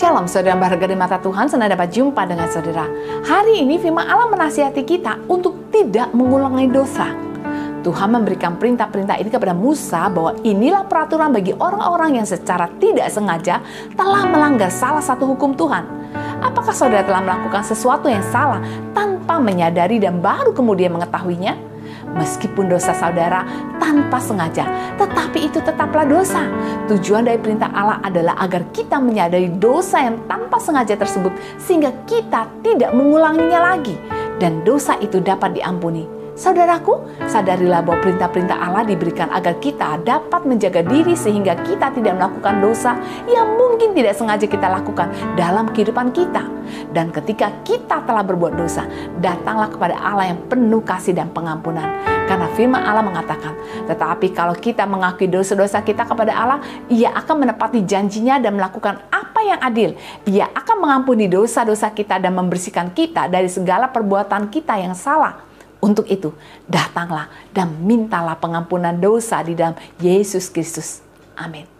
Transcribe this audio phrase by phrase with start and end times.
[0.00, 2.88] Shalom saudara berharga di mata Tuhan, senang dapat jumpa dengan saudara.
[3.20, 7.12] Hari ini firman Allah menasihati kita untuk tidak mengulangi dosa.
[7.84, 13.60] Tuhan memberikan perintah-perintah ini kepada Musa bahwa inilah peraturan bagi orang-orang yang secara tidak sengaja
[13.92, 15.84] telah melanggar salah satu hukum Tuhan.
[16.40, 18.64] Apakah saudara telah melakukan sesuatu yang salah
[18.96, 21.60] tanpa menyadari dan baru kemudian mengetahuinya?
[22.16, 23.44] Meskipun dosa saudara
[23.80, 24.68] tanpa sengaja,
[25.00, 26.44] tetapi itu tetaplah dosa.
[26.86, 32.46] Tujuan dari perintah Allah adalah agar kita menyadari dosa yang tanpa sengaja tersebut, sehingga kita
[32.60, 33.96] tidak mengulanginya lagi,
[34.36, 36.20] dan dosa itu dapat diampuni.
[36.40, 42.64] Saudaraku, sadarilah bahwa perintah-perintah Allah diberikan agar kita dapat menjaga diri sehingga kita tidak melakukan
[42.64, 42.96] dosa
[43.28, 46.40] yang mungkin tidak sengaja kita lakukan dalam kehidupan kita.
[46.96, 48.88] Dan ketika kita telah berbuat dosa,
[49.20, 52.19] datanglah kepada Allah yang penuh kasih dan pengampunan.
[52.40, 53.52] Karena firman Allah mengatakan,
[53.84, 59.44] tetapi kalau kita mengakui dosa-dosa kita kepada Allah, ia akan menepati janjinya dan melakukan apa
[59.44, 59.92] yang adil.
[60.24, 65.36] Ia akan mengampuni dosa-dosa kita dan membersihkan kita dari segala perbuatan kita yang salah.
[65.84, 66.32] Untuk itu,
[66.64, 71.04] datanglah dan mintalah pengampunan dosa di dalam Yesus Kristus.
[71.36, 71.79] Amin.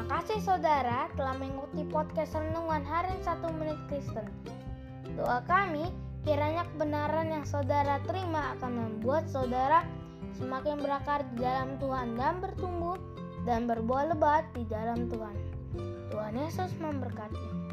[0.00, 4.24] Terima kasih saudara telah mengikuti podcast Renungan Harian 1 Menit Kristen.
[5.12, 5.92] Doa kami,
[6.24, 9.84] kiranya kebenaran yang saudara terima akan membuat saudara
[10.40, 12.96] semakin berakar di dalam Tuhan dan bertumbuh
[13.44, 15.36] dan berbuah lebat di dalam Tuhan.
[16.08, 17.69] Tuhan Yesus memberkati.